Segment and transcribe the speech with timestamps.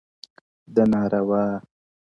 [0.75, 1.43] •ده ناروا؛